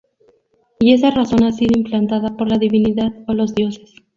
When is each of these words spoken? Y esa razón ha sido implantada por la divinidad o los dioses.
Y 0.79 0.93
esa 0.93 1.11
razón 1.11 1.43
ha 1.43 1.51
sido 1.51 1.77
implantada 1.79 2.35
por 2.35 2.49
la 2.49 2.57
divinidad 2.57 3.11
o 3.27 3.35
los 3.35 3.53
dioses. 3.53 3.93